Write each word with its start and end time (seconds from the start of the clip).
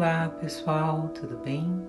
Olá 0.00 0.30
pessoal, 0.40 1.08
tudo 1.08 1.36
bem? 1.44 1.86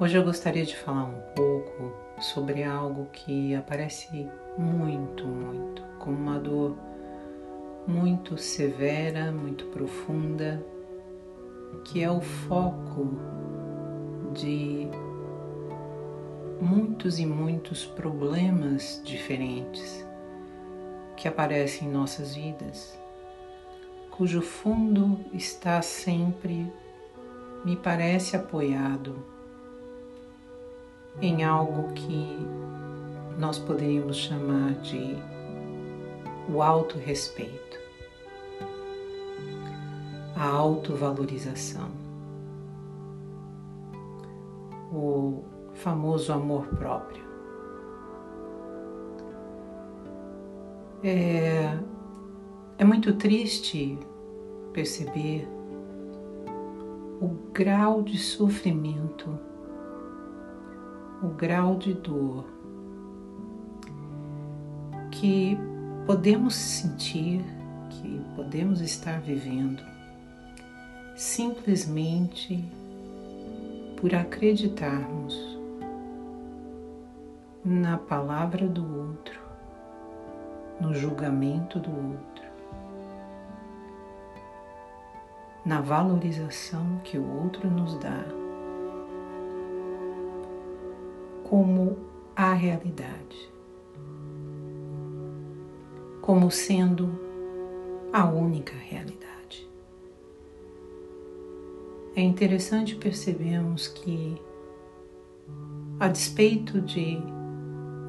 Hoje 0.00 0.16
eu 0.16 0.24
gostaria 0.24 0.64
de 0.64 0.74
falar 0.74 1.04
um 1.04 1.20
pouco 1.36 1.92
sobre 2.22 2.64
algo 2.64 3.04
que 3.12 3.54
aparece 3.54 4.30
muito, 4.56 5.26
muito, 5.26 5.82
como 5.98 6.16
uma 6.16 6.40
dor 6.40 6.74
muito 7.86 8.38
severa, 8.38 9.30
muito 9.30 9.66
profunda, 9.66 10.64
que 11.84 12.02
é 12.02 12.10
o 12.10 12.22
foco 12.22 13.10
de 14.32 14.88
muitos 16.62 17.18
e 17.18 17.26
muitos 17.26 17.84
problemas 17.84 19.02
diferentes 19.04 20.02
que 21.14 21.28
aparecem 21.28 21.88
em 21.88 21.92
nossas 21.92 22.34
vidas 22.34 23.01
cujo 24.16 24.42
fundo 24.42 25.18
está 25.32 25.80
sempre, 25.80 26.70
me 27.64 27.76
parece, 27.76 28.36
apoiado 28.36 29.16
em 31.20 31.44
algo 31.44 31.92
que 31.94 32.38
nós 33.38 33.58
poderíamos 33.58 34.16
chamar 34.16 34.74
de 34.82 35.16
o 36.48 36.62
autorrespeito, 36.62 37.78
a 40.36 40.46
autovalorização, 40.46 41.90
o 44.92 45.42
famoso 45.74 46.32
amor 46.32 46.66
próprio. 46.66 47.22
É, 51.02 51.78
é 52.82 52.84
muito 52.84 53.14
triste 53.14 53.96
perceber 54.72 55.48
o 57.20 57.28
grau 57.52 58.02
de 58.02 58.18
sofrimento, 58.18 59.38
o 61.22 61.28
grau 61.28 61.76
de 61.76 61.94
dor 61.94 62.44
que 65.12 65.56
podemos 66.06 66.56
sentir, 66.56 67.44
que 67.88 68.20
podemos 68.34 68.80
estar 68.80 69.20
vivendo, 69.20 69.80
simplesmente 71.14 72.64
por 74.00 74.12
acreditarmos 74.12 75.56
na 77.64 77.96
palavra 77.96 78.66
do 78.66 78.82
outro, 78.82 79.40
no 80.80 80.92
julgamento 80.92 81.78
do 81.78 81.88
outro 81.88 82.31
na 85.64 85.80
valorização 85.80 87.00
que 87.04 87.16
o 87.16 87.42
outro 87.42 87.70
nos 87.70 87.96
dá 87.98 88.24
como 91.44 91.98
a 92.34 92.54
realidade, 92.54 93.52
como 96.22 96.50
sendo 96.50 97.10
a 98.12 98.24
única 98.24 98.72
realidade. 98.74 99.68
É 102.16 102.22
interessante 102.22 102.96
percebermos 102.96 103.86
que, 103.86 104.40
a 106.00 106.08
despeito 106.08 106.80
de 106.80 107.18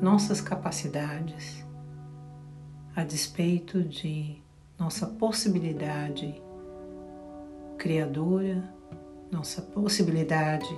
nossas 0.02 0.42
capacidades, 0.42 1.66
a 2.96 3.04
despeito 3.04 3.84
de 3.84 4.42
nossa 4.80 5.06
possibilidade 5.06 6.42
criadora, 7.84 8.64
nossa 9.30 9.62
possibilidade 9.62 10.70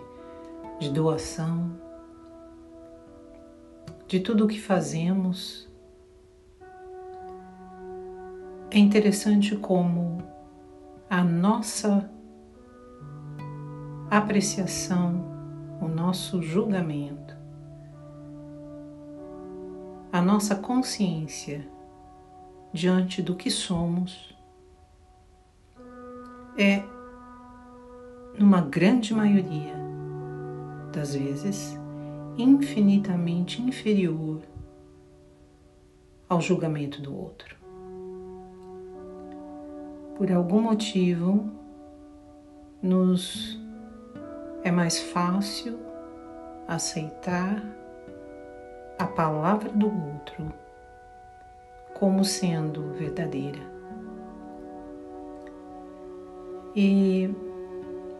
de 0.79 0.89
doação, 0.89 1.79
de 4.07 4.19
tudo 4.19 4.45
o 4.45 4.47
que 4.47 4.59
fazemos. 4.59 5.69
É 8.71 8.79
interessante 8.79 9.55
como 9.55 10.17
a 11.07 11.23
nossa 11.23 12.09
apreciação, 14.09 15.23
o 15.79 15.87
nosso 15.87 16.41
julgamento, 16.41 17.37
a 20.11 20.23
nossa 20.23 20.55
consciência 20.55 21.69
diante 22.73 23.21
do 23.21 23.35
que 23.35 23.51
somos 23.51 24.35
é 26.57 26.94
numa 28.37 28.61
grande 28.61 29.13
maioria 29.13 29.75
das 30.93 31.15
vezes, 31.15 31.79
infinitamente 32.37 33.61
inferior 33.61 34.41
ao 36.27 36.41
julgamento 36.41 37.01
do 37.01 37.15
outro. 37.15 37.55
Por 40.17 40.31
algum 40.31 40.61
motivo, 40.61 41.49
nos 42.81 43.59
é 44.63 44.71
mais 44.71 44.99
fácil 44.99 45.77
aceitar 46.67 47.63
a 48.97 49.05
palavra 49.05 49.69
do 49.69 49.87
outro 49.87 50.51
como 51.93 52.23
sendo 52.23 52.93
verdadeira. 52.93 53.59
E 56.75 57.29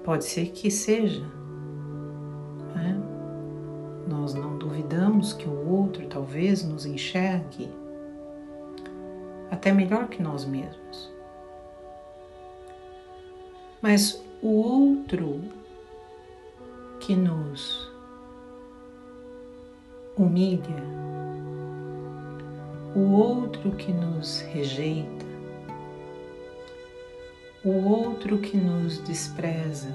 Pode 0.06 0.24
ser 0.24 0.52
que 0.52 0.70
seja. 0.70 1.26
Né? 2.76 2.96
Nós 4.08 4.36
não 4.36 4.56
duvidamos 4.56 5.34
que 5.34 5.50
o 5.50 5.68
outro 5.68 6.06
talvez 6.06 6.64
nos 6.64 6.86
enxergue 6.86 7.68
até 9.50 9.72
melhor 9.72 10.08
que 10.08 10.22
nós 10.22 10.46
mesmos. 10.46 11.12
Mas 13.82 14.24
o 14.44 14.50
outro 14.50 15.42
que 17.00 17.16
nos 17.16 17.92
humilha, 20.16 20.84
o 22.96 23.12
outro 23.12 23.72
que 23.72 23.92
nos 23.92 24.42
rejeita, 24.42 25.26
o 27.66 27.84
outro 27.90 28.38
que 28.38 28.56
nos 28.56 29.00
despreza, 29.00 29.90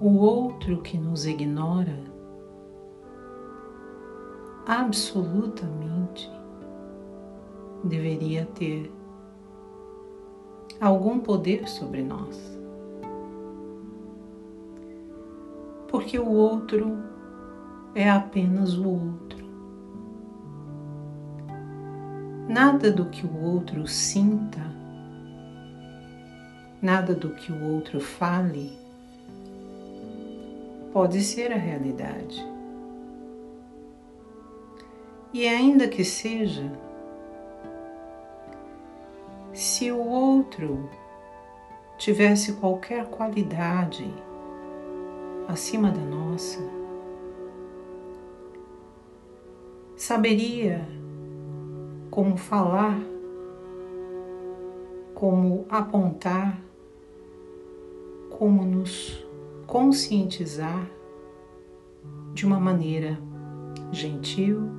o 0.00 0.18
outro 0.18 0.80
que 0.82 0.96
nos 0.96 1.26
ignora, 1.26 1.98
absolutamente 4.64 6.30
deveria 7.82 8.46
ter 8.54 8.92
algum 10.80 11.18
poder 11.18 11.68
sobre 11.68 12.00
nós. 12.04 12.38
Porque 15.88 16.20
o 16.20 16.30
outro 16.30 16.98
é 17.96 18.08
apenas 18.08 18.78
o 18.78 18.88
outro. 18.88 19.37
Nada 22.48 22.90
do 22.90 23.04
que 23.04 23.26
o 23.26 23.44
outro 23.44 23.86
sinta, 23.86 24.62
nada 26.80 27.14
do 27.14 27.34
que 27.34 27.52
o 27.52 27.74
outro 27.74 28.00
fale, 28.00 28.72
pode 30.90 31.20
ser 31.22 31.52
a 31.52 31.56
realidade. 31.56 32.42
E 35.30 35.46
ainda 35.46 35.86
que 35.86 36.02
seja, 36.02 36.72
se 39.52 39.92
o 39.92 39.98
outro 39.98 40.88
tivesse 41.98 42.54
qualquer 42.54 43.04
qualidade 43.10 44.10
acima 45.46 45.90
da 45.90 46.00
nossa, 46.00 46.60
saberia 49.94 50.97
como 52.10 52.36
falar, 52.36 52.98
como 55.14 55.66
apontar, 55.68 56.58
como 58.30 58.64
nos 58.64 59.26
conscientizar 59.66 60.88
de 62.32 62.46
uma 62.46 62.60
maneira 62.60 63.18
gentil, 63.90 64.70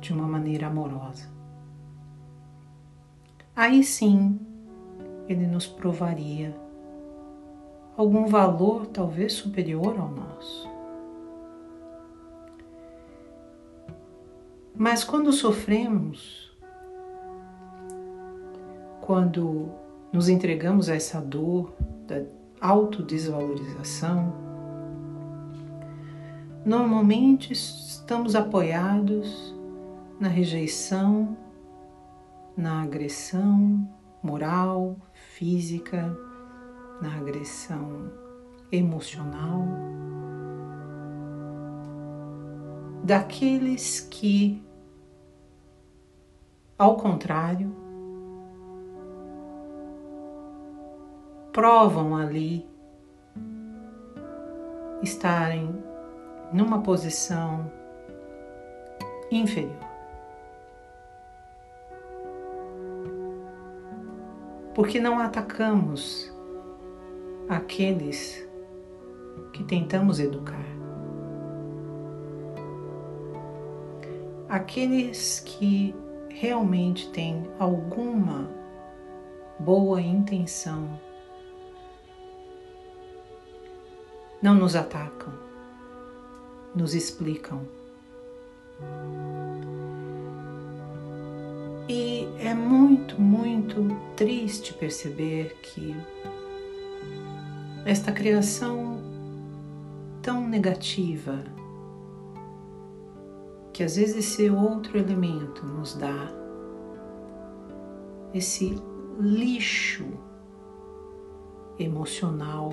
de 0.00 0.12
uma 0.12 0.26
maneira 0.26 0.66
amorosa. 0.66 1.28
Aí 3.54 3.82
sim, 3.82 4.38
ele 5.28 5.46
nos 5.46 5.66
provaria 5.66 6.54
algum 7.96 8.26
valor 8.26 8.86
talvez 8.86 9.32
superior 9.32 9.98
ao 9.98 10.10
nosso. 10.10 10.68
Mas 14.74 15.02
quando 15.02 15.32
sofremos, 15.32 16.45
quando 19.06 19.70
nos 20.12 20.28
entregamos 20.28 20.88
a 20.88 20.96
essa 20.96 21.20
dor 21.20 21.72
da 22.08 22.22
autodesvalorização, 22.60 24.34
normalmente 26.64 27.52
estamos 27.52 28.34
apoiados 28.34 29.54
na 30.18 30.26
rejeição, 30.26 31.36
na 32.56 32.82
agressão 32.82 33.88
moral, 34.20 34.96
física, 35.12 36.12
na 37.00 37.16
agressão 37.16 38.10
emocional 38.72 39.64
daqueles 43.04 44.00
que, 44.00 44.60
ao 46.76 46.96
contrário, 46.96 47.85
provam 51.56 52.14
ali 52.14 52.68
estarem 55.02 55.74
numa 56.52 56.82
posição 56.82 57.72
inferior. 59.30 59.72
Porque 64.74 65.00
não 65.00 65.18
atacamos 65.18 66.30
aqueles 67.48 68.46
que 69.54 69.64
tentamos 69.64 70.20
educar. 70.20 70.66
Aqueles 74.46 75.40
que 75.40 75.94
realmente 76.28 77.10
têm 77.12 77.48
alguma 77.58 78.46
boa 79.58 80.02
intenção 80.02 81.05
não 84.42 84.54
nos 84.54 84.76
atacam, 84.76 85.32
nos 86.74 86.94
explicam. 86.94 87.60
E 91.88 92.28
é 92.38 92.52
muito, 92.52 93.20
muito 93.20 93.86
triste 94.16 94.74
perceber 94.74 95.56
que 95.62 95.96
esta 97.84 98.10
criação 98.10 99.00
tão 100.20 100.48
negativa, 100.48 101.44
que 103.72 103.84
às 103.84 103.94
vezes 103.94 104.16
esse 104.16 104.50
outro 104.50 104.98
elemento 104.98 105.64
nos 105.64 105.94
dá, 105.94 106.28
esse 108.34 108.76
lixo 109.20 110.04
emocional, 111.78 112.70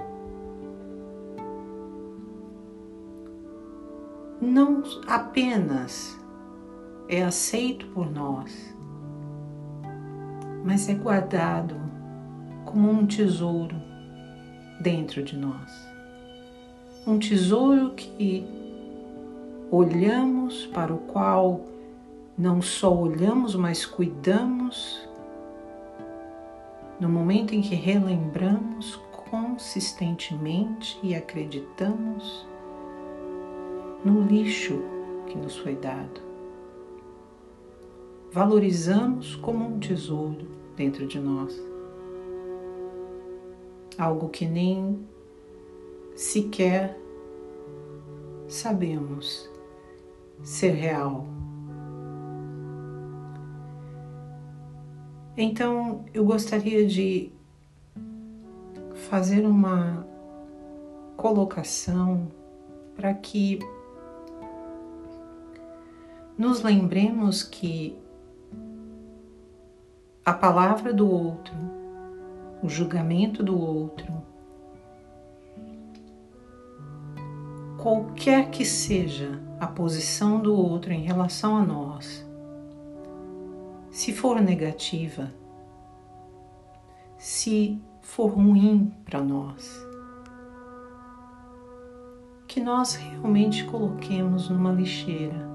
não 4.43 4.83
apenas 5.07 6.19
é 7.07 7.23
aceito 7.23 7.87
por 7.87 8.11
nós, 8.11 8.75
mas 10.63 10.87
é 10.89 10.93
guardado 10.93 11.75
como 12.65 12.89
um 12.89 13.05
tesouro 13.05 13.75
dentro 14.81 15.23
de 15.23 15.37
nós. 15.37 15.71
Um 17.05 17.19
tesouro 17.19 17.93
que 17.95 18.45
olhamos, 19.69 20.65
para 20.67 20.93
o 20.93 20.99
qual 20.99 21.61
não 22.37 22.61
só 22.61 22.95
olhamos, 22.95 23.55
mas 23.55 23.85
cuidamos 23.85 25.07
no 26.99 27.09
momento 27.09 27.53
em 27.53 27.61
que 27.61 27.75
relembramos 27.75 28.95
consistentemente 29.29 30.97
e 31.03 31.15
acreditamos 31.15 32.45
no 34.03 34.21
lixo 34.21 34.81
que 35.27 35.38
nos 35.38 35.57
foi 35.57 35.75
dado. 35.75 36.21
Valorizamos 38.31 39.35
como 39.35 39.65
um 39.65 39.79
tesouro 39.79 40.47
dentro 40.75 41.07
de 41.07 41.19
nós. 41.19 41.61
Algo 43.97 44.29
que 44.29 44.45
nem 44.45 45.07
sequer 46.15 46.97
sabemos 48.47 49.50
ser 50.41 50.71
real. 50.71 51.27
Então 55.38 56.05
eu 56.13 56.25
gostaria 56.25 56.85
de 56.85 57.31
fazer 59.09 59.45
uma 59.45 60.05
colocação 61.17 62.27
para 62.95 63.13
que 63.13 63.59
nos 66.38 66.62
lembremos 66.62 67.44
que 67.44 67.97
a 70.25 70.33
palavra 70.33 70.94
do 70.94 71.09
outro, 71.09 71.53
o 72.62 72.69
julgamento 72.69 73.44
do 73.44 73.59
outro, 73.59 74.24
qualquer 77.77 78.50
que 78.50 78.63
seja 78.63 79.41
a 79.59 79.68
posição 79.68 80.39
do 80.39 80.56
outro 80.56 80.94
em 80.94 81.01
relação 81.01 81.57
a 81.57 81.65
nós, 81.65 82.25
se 83.91 84.13
for 84.13 84.41
negativa, 84.41 85.31
se 87.18 87.79
for 88.01 88.27
ruim 88.27 88.91
para 89.06 89.21
nós, 89.21 89.86
que 92.47 92.59
nós 92.59 92.95
realmente 92.95 93.65
coloquemos 93.65 94.50
numa 94.50 94.71
lixeira, 94.71 95.52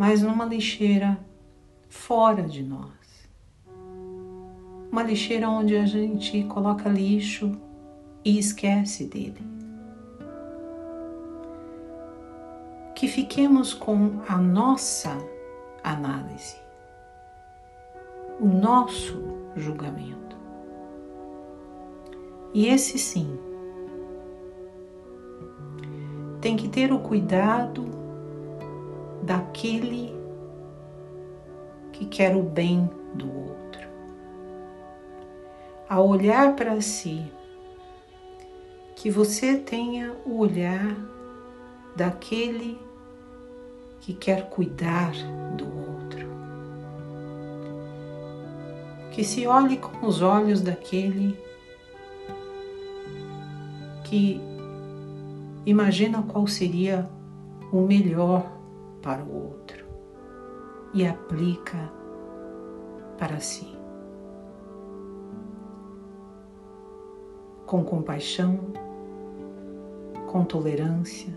mas 0.00 0.22
numa 0.22 0.46
lixeira 0.46 1.20
fora 1.90 2.44
de 2.44 2.62
nós. 2.62 3.28
Uma 4.90 5.02
lixeira 5.02 5.46
onde 5.46 5.76
a 5.76 5.84
gente 5.84 6.42
coloca 6.44 6.88
lixo 6.88 7.52
e 8.24 8.38
esquece 8.38 9.04
dele. 9.04 9.44
que 12.94 13.08
fiquemos 13.08 13.72
com 13.72 14.20
a 14.28 14.36
nossa 14.36 15.16
análise, 15.82 16.56
o 18.38 18.46
nosso 18.46 19.22
julgamento. 19.56 20.36
E 22.52 22.66
esse 22.66 22.98
sim 22.98 23.38
tem 26.42 26.56
que 26.56 26.68
ter 26.68 26.92
o 26.92 26.98
cuidado 26.98 27.99
daquele 29.22 30.14
que 31.92 32.06
quer 32.06 32.36
o 32.36 32.42
bem 32.42 32.88
do 33.14 33.26
outro. 33.26 33.88
Ao 35.88 36.08
olhar 36.08 36.54
para 36.54 36.80
si, 36.80 37.30
que 38.94 39.10
você 39.10 39.56
tenha 39.56 40.14
o 40.24 40.38
olhar 40.38 40.96
daquele 41.96 42.78
que 44.00 44.14
quer 44.14 44.48
cuidar 44.48 45.12
do 45.56 45.64
outro. 45.64 46.26
Que 49.12 49.24
se 49.24 49.46
olhe 49.46 49.76
com 49.76 50.06
os 50.06 50.22
olhos 50.22 50.62
daquele 50.62 51.38
que 54.04 54.40
imagina 55.64 56.22
qual 56.22 56.46
seria 56.46 57.08
o 57.72 57.80
melhor 57.80 58.59
para 59.02 59.22
o 59.22 59.50
outro 59.50 59.84
e 60.92 61.06
aplica 61.06 61.90
para 63.18 63.38
si. 63.40 63.78
Com 67.66 67.84
compaixão, 67.84 68.58
com 70.26 70.44
tolerância, 70.44 71.32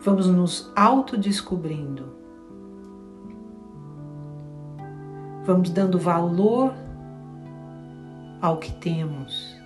vamos 0.00 0.26
nos 0.26 0.70
autodescobrindo. 0.76 2.16
Vamos 5.44 5.70
dando 5.70 5.98
valor 5.98 6.74
ao 8.42 8.58
que 8.58 8.70
temos, 8.72 9.56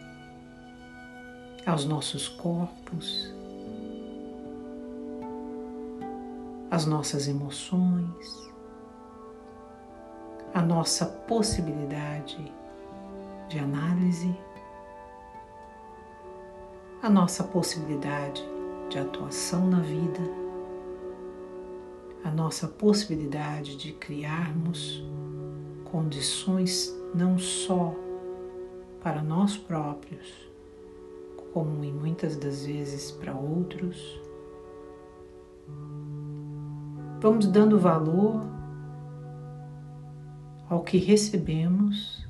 aos 1.66 1.84
nossos 1.84 2.28
corpos, 2.28 3.34
às 6.72 6.86
nossas 6.86 7.28
emoções, 7.28 8.50
à 10.54 10.62
nossa 10.62 11.04
possibilidade 11.04 12.50
de 13.46 13.58
análise, 13.58 14.34
a 17.02 17.10
nossa 17.10 17.44
possibilidade 17.44 18.42
de 18.88 18.98
atuação 18.98 19.68
na 19.68 19.80
vida, 19.80 20.22
a 22.24 22.30
nossa 22.30 22.66
possibilidade 22.66 23.76
de 23.76 23.92
criarmos 23.92 25.04
condições 25.84 26.90
não 27.14 27.38
só 27.38 27.94
para 29.02 29.22
nós 29.22 29.58
próprios, 29.58 30.50
como 31.52 31.84
em 31.84 31.92
muitas 31.92 32.34
das 32.34 32.64
vezes 32.64 33.10
para 33.10 33.34
outros. 33.34 34.18
Vamos 37.22 37.46
dando 37.46 37.78
valor 37.78 38.42
ao 40.68 40.80
que 40.80 40.98
recebemos, 40.98 42.26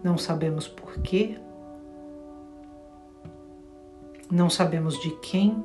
não 0.00 0.16
sabemos 0.16 0.68
porquê, 0.68 1.36
não 4.30 4.48
sabemos 4.48 4.96
de 5.00 5.10
quem, 5.16 5.60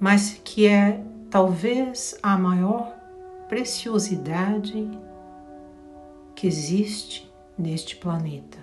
mas 0.00 0.40
que 0.42 0.66
é 0.66 1.00
talvez 1.30 2.18
a 2.20 2.36
maior 2.36 2.92
preciosidade 3.48 4.90
que 6.34 6.48
existe 6.48 7.32
neste 7.56 7.94
planeta, 7.94 8.58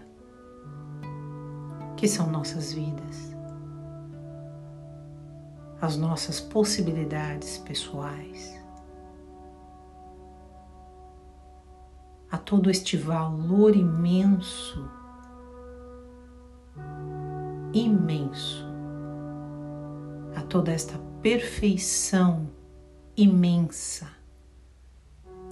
que 1.95 2.05
são 2.05 2.29
nossas 2.29 2.73
vidas, 2.73 3.28
as 5.81 5.95
nossas 5.95 6.39
possibilidades 6.39 7.57
pessoais. 7.59 8.59
A 12.31 12.37
todo 12.37 12.69
este 12.69 12.95
valor 12.95 13.75
imenso, 13.75 14.87
imenso, 17.73 18.65
a 20.35 20.41
toda 20.41 20.71
esta 20.71 20.99
perfeição 21.21 22.49
imensa, 23.17 24.07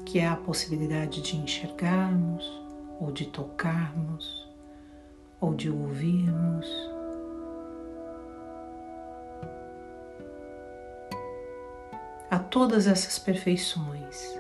que 0.05 0.19
é 0.19 0.27
a 0.27 0.36
possibilidade 0.36 1.22
de 1.22 1.36
enxergarmos, 1.36 2.46
ou 3.00 3.12
de 3.12 3.25
tocarmos, 3.27 4.48
ou 5.39 5.53
de 5.53 5.69
ouvirmos. 5.69 6.97
Todas 12.50 12.88
essas 12.88 13.20
perfeições 13.20 14.38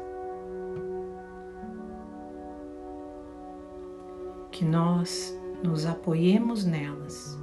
que 4.51 4.65
nós 4.65 5.37
nos 5.63 5.85
apoiemos 5.85 6.65
nelas, 6.65 7.37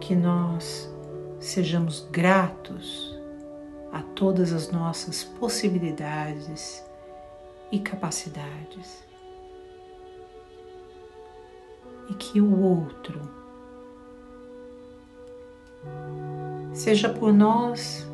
que 0.00 0.14
nós 0.14 0.92
sejamos 1.38 2.06
gratos 2.10 3.18
a 3.92 4.02
todas 4.14 4.52
as 4.52 4.70
nossas 4.70 5.24
possibilidades 5.24 6.84
e 7.72 7.78
capacidades. 7.80 9.04
E 12.08 12.14
que 12.14 12.40
o 12.40 12.60
outro 12.60 13.39
seja 16.80 17.10
por 17.10 17.30
nós 17.30 18.08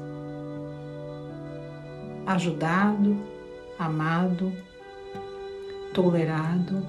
ajudado, 2.27 3.17
amado, 3.79 4.53
tolerado, 5.95 6.83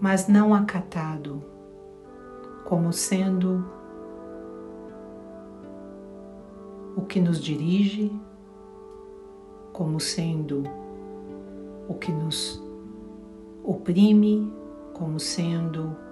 mas 0.00 0.26
não 0.26 0.52
acatado 0.52 1.44
como 2.64 2.92
sendo 2.92 3.64
o 6.96 7.02
que 7.02 7.20
nos 7.20 7.40
dirige, 7.40 8.10
como 9.72 10.00
sendo 10.00 10.64
o 11.86 11.94
que 11.94 12.10
nos 12.10 12.60
oprime, 13.62 14.52
como 14.92 15.20
sendo 15.20 16.09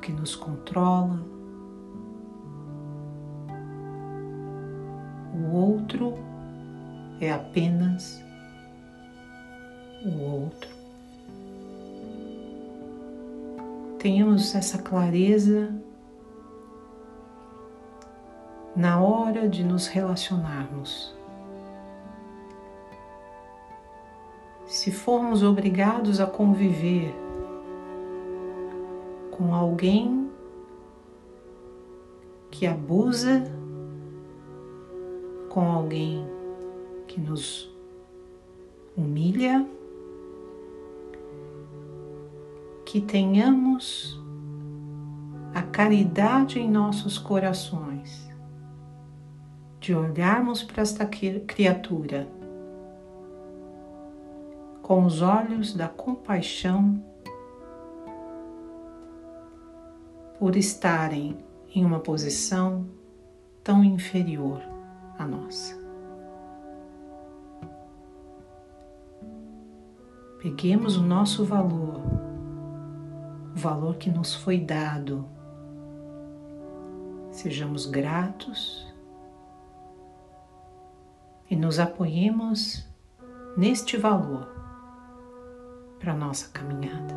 que 0.00 0.12
nos 0.12 0.34
controla. 0.34 1.20
O 5.34 5.54
outro 5.54 6.14
é 7.20 7.32
apenas 7.32 8.22
o 10.04 10.20
outro. 10.20 10.78
tenhamos 13.98 14.54
essa 14.54 14.78
clareza 14.78 15.74
na 18.74 19.00
hora 19.00 19.48
de 19.48 19.64
nos 19.64 19.88
relacionarmos. 19.88 21.14
Se 24.66 24.92
formos 24.92 25.42
obrigados 25.42 26.20
a 26.20 26.26
conviver 26.26 27.14
com 29.38 29.54
alguém 29.54 30.28
que 32.50 32.66
abusa, 32.66 33.44
com 35.48 35.60
alguém 35.70 36.26
que 37.06 37.20
nos 37.20 37.72
humilha, 38.96 39.64
que 42.84 43.00
tenhamos 43.00 44.20
a 45.54 45.62
caridade 45.62 46.58
em 46.58 46.68
nossos 46.68 47.16
corações, 47.16 48.28
de 49.78 49.94
olharmos 49.94 50.64
para 50.64 50.82
esta 50.82 51.06
criatura 51.06 52.28
com 54.82 55.04
os 55.04 55.22
olhos 55.22 55.74
da 55.74 55.86
compaixão 55.86 57.07
por 60.38 60.56
estarem 60.56 61.36
em 61.74 61.84
uma 61.84 62.00
posição 62.00 62.86
tão 63.62 63.84
inferior 63.84 64.62
à 65.18 65.26
nossa. 65.26 65.76
Peguemos 70.40 70.96
o 70.96 71.02
nosso 71.02 71.44
valor 71.44 72.28
o 73.54 73.60
valor 73.60 73.96
que 73.96 74.08
nos 74.08 74.36
foi 74.36 74.60
dado. 74.60 75.28
Sejamos 77.32 77.86
gratos 77.86 78.86
e 81.50 81.56
nos 81.56 81.80
apoiemos 81.80 82.86
neste 83.56 83.96
valor 83.96 84.46
para 85.98 86.14
nossa 86.14 86.48
caminhada. 86.50 87.16